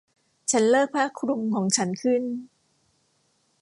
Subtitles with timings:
[0.51, 2.23] ฉันเลิกผ้าคลุมของฉันขึ้น